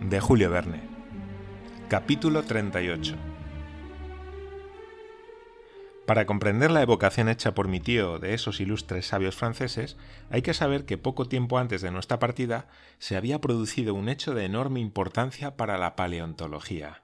[0.00, 0.80] de Julio Verne.
[1.88, 3.16] Capítulo 38.
[6.06, 9.96] Para comprender la evocación hecha por mi tío de esos ilustres sabios franceses,
[10.30, 12.68] hay que saber que poco tiempo antes de nuestra partida
[12.98, 17.02] se había producido un hecho de enorme importancia para la paleontología.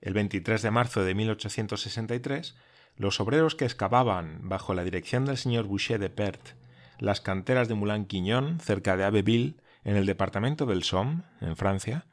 [0.00, 2.56] El 23 de marzo de 1863,
[2.96, 6.56] los obreros que excavaban, bajo la dirección del señor Boucher de Perth,
[6.98, 12.06] las canteras de Moulin-Quignon, cerca de Abbeville, en el departamento del Somme, en Francia,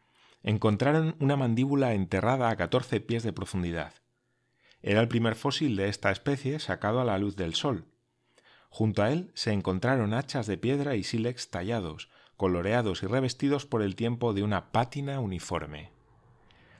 [0.44, 3.94] encontraron una mandíbula enterrada a 14 pies de profundidad.
[4.82, 7.86] Era el primer fósil de esta especie sacado a la luz del sol.
[8.70, 13.82] Junto a él se encontraron hachas de piedra y sílex tallados, coloreados y revestidos por
[13.82, 15.92] el tiempo de una pátina uniforme.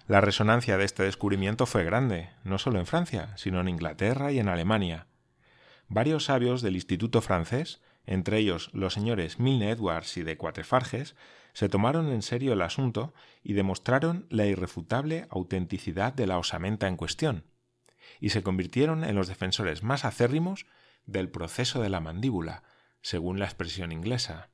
[0.08, 4.40] La resonancia de este descubrimiento fue grande, no solo en Francia, sino en Inglaterra y
[4.40, 5.08] en Alemania.
[5.90, 11.16] Varios sabios del Instituto francés entre ellos los señores Milne Edwards y de Cuatrefarges,
[11.54, 13.14] se tomaron en serio el asunto
[13.44, 17.46] y demostraron la irrefutable autenticidad de la osamenta en cuestión,
[18.20, 20.66] y se convirtieron en los defensores más acérrimos
[21.06, 22.64] del proceso de la mandíbula,
[23.02, 24.50] según la expresión inglesa.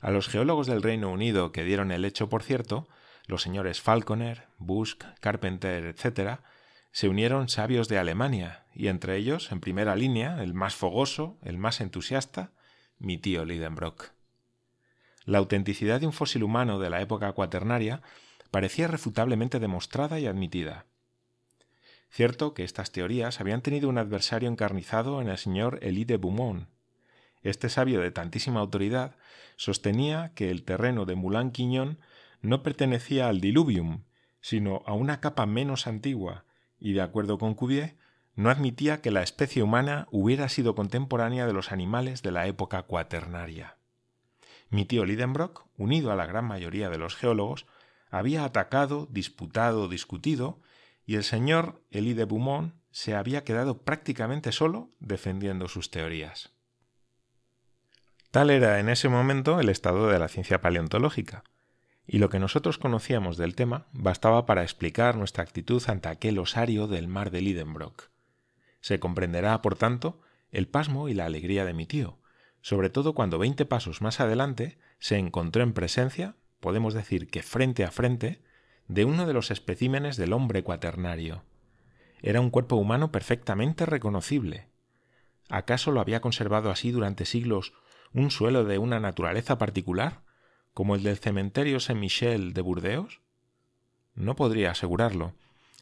[0.00, 2.88] A los geólogos del Reino Unido que dieron el hecho por cierto,
[3.26, 6.40] los señores Falconer, Busk, Carpenter, etc.,
[6.94, 11.58] se unieron sabios de Alemania, y entre ellos, en primera línea, el más fogoso, el
[11.58, 12.52] más entusiasta,
[13.00, 14.12] mi tío Lidenbrock.
[15.24, 18.00] La autenticidad de un fósil humano de la época cuaternaria
[18.52, 20.86] parecía refutablemente demostrada y admitida.
[22.10, 26.68] Cierto que estas teorías habían tenido un adversario encarnizado en el señor Elie de Beaumont.
[27.42, 29.16] Este sabio de tantísima autoridad
[29.56, 31.98] sostenía que el terreno de Moulin-Quignon
[32.40, 34.04] no pertenecía al diluvium,
[34.40, 36.44] sino a una capa menos antigua,
[36.78, 37.96] y de acuerdo con Cuvier,
[38.36, 42.82] no admitía que la especie humana hubiera sido contemporánea de los animales de la época
[42.82, 43.76] cuaternaria.
[44.70, 47.66] Mi tío Lidenbrock, unido a la gran mayoría de los geólogos,
[48.10, 50.60] había atacado, disputado, discutido,
[51.06, 56.52] y el señor Elie de Beaumont se había quedado prácticamente solo defendiendo sus teorías.
[58.30, 61.44] Tal era en ese momento el estado de la ciencia paleontológica,
[62.06, 66.86] y lo que nosotros conocíamos del tema bastaba para explicar nuestra actitud ante aquel osario
[66.86, 68.10] del mar de Lidenbrock.
[68.80, 70.20] Se comprenderá, por tanto,
[70.50, 72.18] el pasmo y la alegría de mi tío,
[72.60, 77.84] sobre todo cuando veinte pasos más adelante se encontró en presencia, podemos decir que frente
[77.84, 78.42] a frente,
[78.88, 81.44] de uno de los especímenes del hombre cuaternario.
[82.22, 84.68] Era un cuerpo humano perfectamente reconocible.
[85.50, 87.74] ¿Acaso lo había conservado así durante siglos
[88.12, 90.23] un suelo de una naturaleza particular?
[90.74, 93.20] Como el del cementerio Saint-Michel de Burdeos?
[94.14, 95.34] No podría asegurarlo,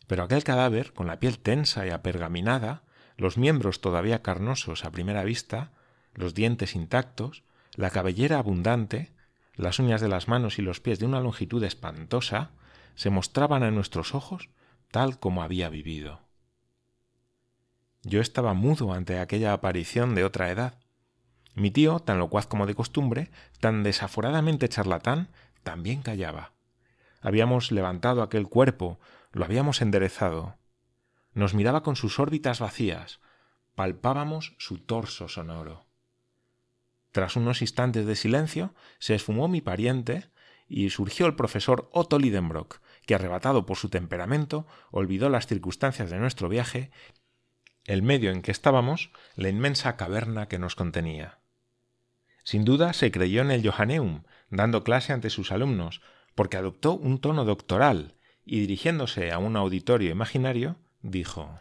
[0.06, 2.82] pero aquel cadáver, con la piel tensa y apergaminada,
[3.16, 5.72] los miembros todavía carnosos a primera vista,
[6.14, 7.42] los dientes intactos,
[7.75, 9.12] la cabellera abundante,
[9.54, 12.50] las uñas de las manos y los pies de una longitud espantosa,
[12.94, 14.50] se mostraban a nuestros ojos
[14.91, 16.20] tal como había vivido.
[18.02, 20.81] Yo estaba mudo ante aquella aparición de otra edad,
[21.54, 23.30] mi tío, tan locuaz como de costumbre,
[23.60, 25.28] tan desaforadamente charlatán,
[25.62, 26.52] también callaba.
[27.20, 28.98] Habíamos levantado aquel cuerpo,
[29.32, 30.56] lo habíamos enderezado.
[31.34, 33.20] Nos miraba con sus órbitas vacías,
[33.74, 35.86] palpábamos su torso sonoro.
[37.10, 40.30] Tras unos instantes de silencio, se esfumó mi pariente
[40.66, 46.19] y surgió el profesor Otto Lidenbrock, que arrebatado por su temperamento, olvidó las circunstancias de
[46.19, 46.90] nuestro viaje,
[47.84, 51.41] el medio en que estábamos, la inmensa caverna que nos contenía.
[52.44, 56.00] Sin duda se creyó en el Johanneum, dando clase ante sus alumnos,
[56.34, 58.14] porque adoptó un tono doctoral
[58.44, 61.60] y dirigiéndose a un auditorio imaginario, dijo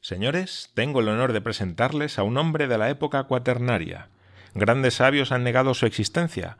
[0.00, 4.08] Señores, tengo el honor de presentarles a un hombre de la época cuaternaria.
[4.54, 6.58] Grandes sabios han negado su existencia,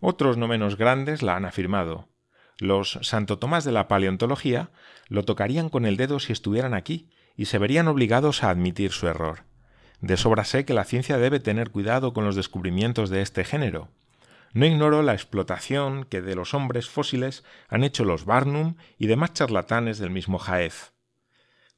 [0.00, 2.08] otros no menos grandes la han afirmado.
[2.58, 4.70] Los Santo Tomás de la paleontología
[5.08, 9.06] lo tocarían con el dedo si estuvieran aquí y se verían obligados a admitir su
[9.08, 9.44] error.
[10.02, 13.88] De sobra sé que la ciencia debe tener cuidado con los descubrimientos de este género.
[14.52, 19.32] No ignoro la explotación que de los hombres fósiles han hecho los Barnum y demás
[19.32, 20.92] charlatanes del mismo Jaez.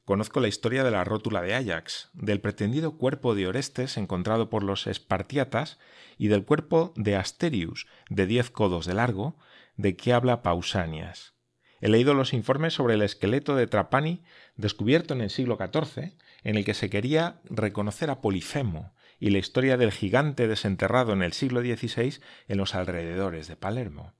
[0.05, 4.63] Conozco la historia de la rótula de Ajax, del pretendido cuerpo de Orestes encontrado por
[4.63, 5.77] los espartiatas
[6.17, 9.37] y del cuerpo de Asterius, de diez codos de largo,
[9.77, 11.34] de que habla Pausanias.
[11.81, 14.23] He leído los informes sobre el esqueleto de Trapani
[14.55, 16.13] descubierto en el siglo XIV
[16.43, 21.21] en el que se quería reconocer a Polifemo y la historia del gigante desenterrado en
[21.21, 24.13] el siglo XVI en los alrededores de Palermo.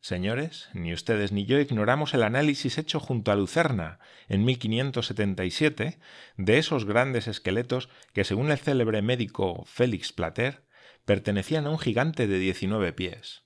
[0.00, 3.98] Señores, ni ustedes ni yo ignoramos el análisis hecho junto a Lucerna
[4.28, 5.98] en 1577
[6.38, 10.64] de esos grandes esqueletos que, según el célebre médico Félix Plater,
[11.04, 13.42] pertenecían a un gigante de 19 pies.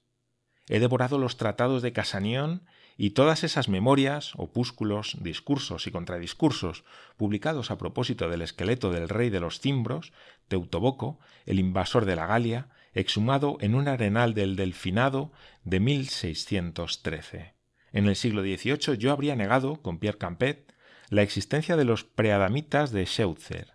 [0.69, 6.85] He devorado los tratados de Casanión y todas esas memorias, opúsculos, discursos y contradiscursos
[7.17, 10.13] publicados a propósito del esqueleto del rey de los cimbros,
[10.49, 15.33] Teutoboco, el invasor de la Galia, exhumado en un arenal del Delfinado
[15.65, 17.55] de 1613.
[17.93, 20.75] En el siglo XVIII yo habría negado, con Pierre Campet,
[21.11, 23.75] la existencia de los preadamitas de Scheutzer.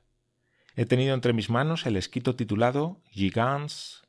[0.76, 4.04] He tenido entre mis manos el escrito titulado Gigants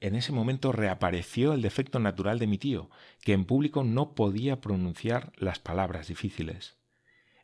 [0.00, 2.90] en ese momento reapareció el defecto natural de mi tío,
[3.22, 6.76] que en público no podía pronunciar las palabras difíciles.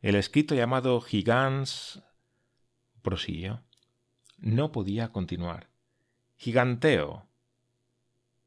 [0.01, 2.03] El escrito llamado Gigans
[3.03, 3.63] prosiguió.
[4.39, 5.71] No podía continuar.
[6.37, 7.29] Giganteo.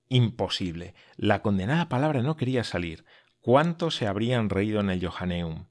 [0.10, 0.94] Imposible.
[1.16, 3.06] La condenada palabra no quería salir.
[3.40, 5.68] ¿Cuántos se habrían reído en el Johanneum?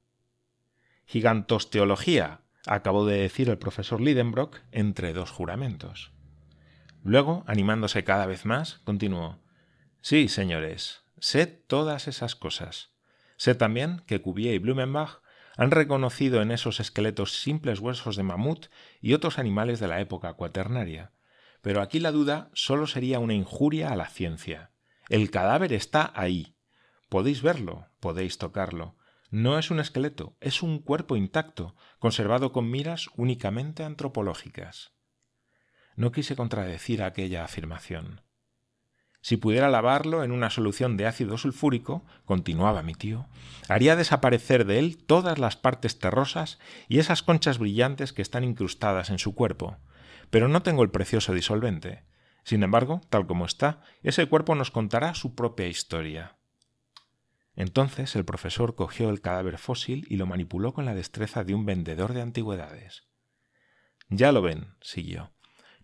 [1.07, 6.14] Gigantosteología, acabó de decir el profesor Lidenbrock entre dos juramentos.
[7.05, 9.39] Luego, animándose cada vez más, continuó
[10.01, 12.95] Sí, señores, sé todas esas cosas.
[13.37, 15.21] Sé también que Cuvier y Blumenbach
[15.57, 18.67] han reconocido en esos esqueletos simples huesos de mamut
[19.03, 21.13] y otros animales de la época cuaternaria.
[21.61, 24.71] Pero aquí la duda solo sería una injuria a la ciencia.
[25.11, 26.57] El cadáver está ahí.
[27.11, 28.97] Podéis verlo, podéis tocarlo.
[29.31, 34.94] No es un esqueleto, es un cuerpo intacto, conservado con miras únicamente antropológicas.
[35.97, 38.21] No quise contradecir aquella afirmación.
[39.25, 43.27] Si pudiera lavarlo en una solución de ácido sulfúrico, continuaba mi tío,
[43.71, 46.59] haría desaparecer de él todas las partes terrosas
[46.89, 49.79] y esas conchas brillantes que están incrustadas en su cuerpo.
[50.29, 52.05] Pero no tengo el precioso disolvente.
[52.45, 56.37] Sin embargo, tal como está, ese cuerpo nos contará su propia historia.
[57.57, 61.65] Entonces el profesor cogió el cadáver fósil y lo manipuló con la destreza de un
[61.65, 63.05] vendedor de antigüedades.
[64.11, 65.34] Ya lo ven, siguió.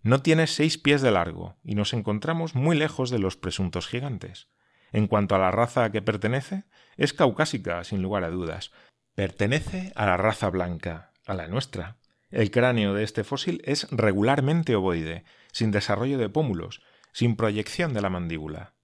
[0.02, 4.48] No tiene seis pies de largo y nos encontramos muy lejos de los presuntos gigantes.
[4.92, 6.64] En cuanto a la raza a que pertenece,
[6.96, 8.72] es caucásica, sin lugar a dudas.
[9.14, 11.98] Pertenece a la raza blanca, a la nuestra.
[12.30, 16.82] El cráneo de este fósil es regularmente ovoide, sin desarrollo de pómulos,
[17.12, 18.74] sin proyección de la mandíbula.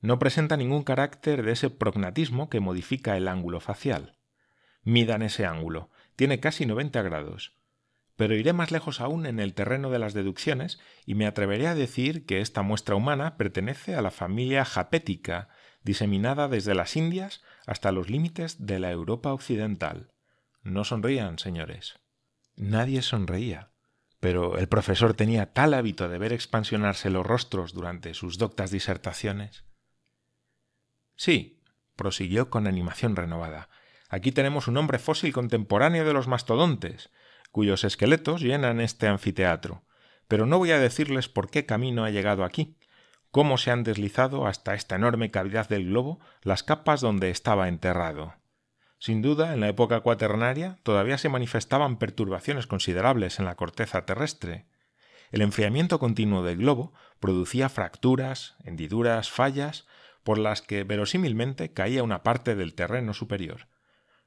[0.00, 4.18] No presenta ningún carácter de ese prognatismo que modifica el ángulo facial.
[4.82, 5.90] Midan ese ángulo.
[6.14, 7.56] Tiene casi 90 grados.
[8.16, 11.74] Pero iré más lejos aún en el terreno de las deducciones y me atreveré a
[11.74, 15.48] decir que esta muestra humana pertenece a la familia japética,
[15.82, 20.12] diseminada desde las Indias hasta los límites de la Europa occidental.
[20.62, 22.00] No sonrían, señores.
[22.56, 23.70] Nadie sonreía,
[24.18, 29.64] pero el profesor tenía tal hábito de ver expansionarse los rostros durante sus doctas disertaciones.
[31.16, 31.62] Sí,
[31.96, 33.68] prosiguió con animación renovada.
[34.08, 37.10] Aquí tenemos un hombre fósil contemporáneo de los mastodontes,
[37.56, 39.82] cuyos esqueletos llenan este anfiteatro,
[40.28, 42.76] pero no voy a decirles por qué camino ha llegado aquí,
[43.30, 48.34] cómo se han deslizado hasta esta enorme cavidad del globo las capas donde estaba enterrado.
[48.98, 54.66] Sin duda, en la época cuaternaria todavía se manifestaban perturbaciones considerables en la corteza terrestre.
[55.30, 59.86] El enfriamiento continuo del globo producía fracturas, hendiduras, fallas,
[60.24, 63.66] por las que verosímilmente caía una parte del terreno superior.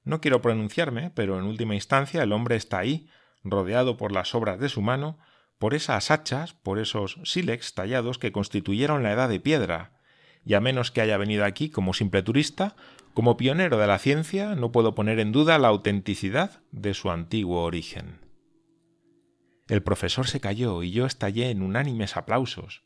[0.04, 3.08] No quiero pronunciarme, pero en última instancia el hombre está ahí,
[3.44, 5.18] rodeado por las obras de su mano,
[5.58, 10.00] por esas hachas, por esos sílex tallados que constituyeron la edad de piedra,
[10.46, 12.76] y a menos que haya venido aquí como simple turista,
[13.14, 17.64] como pionero de la ciencia, no puedo poner en duda la autenticidad de su antiguo
[17.64, 18.20] origen.
[19.68, 22.84] El profesor se calló y yo estallé en unánimes aplausos.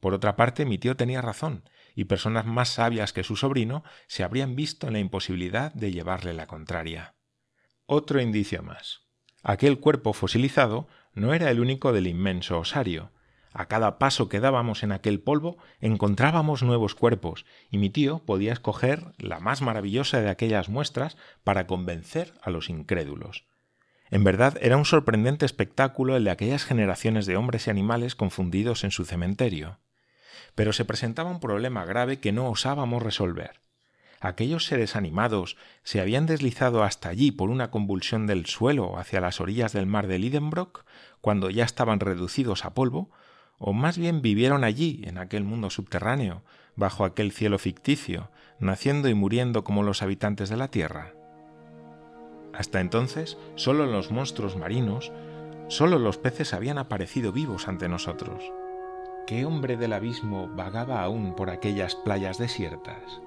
[0.00, 4.24] Por otra parte, mi tío tenía razón, y personas más sabias que su sobrino se
[4.24, 7.14] habrían visto en la imposibilidad de llevarle la contraria.
[7.86, 9.01] Otro indicio más.
[9.42, 13.10] Aquel cuerpo fosilizado no era el único del inmenso osario.
[13.52, 18.52] A cada paso que dábamos en aquel polvo encontrábamos nuevos cuerpos, y mi tío podía
[18.52, 23.44] escoger la más maravillosa de aquellas muestras para convencer a los incrédulos.
[24.10, 28.84] En verdad era un sorprendente espectáculo el de aquellas generaciones de hombres y animales confundidos
[28.84, 29.78] en su cementerio.
[30.54, 33.61] Pero se presentaba un problema grave que no osábamos resolver
[34.22, 39.40] aquellos seres animados se habían deslizado hasta allí por una convulsión del suelo hacia las
[39.40, 40.84] orillas del mar de Lidenbrock,
[41.20, 43.10] cuando ya estaban reducidos a polvo,
[43.58, 46.42] o más bien vivieron allí, en aquel mundo subterráneo,
[46.76, 51.12] bajo aquel cielo ficticio, naciendo y muriendo como los habitantes de la Tierra.
[52.54, 55.10] Hasta entonces, sólo los monstruos marinos,
[55.68, 58.42] sólo los peces habían aparecido vivos ante nosotros.
[59.26, 63.20] ¿Qué hombre del abismo vagaba aún por aquellas playas desiertas?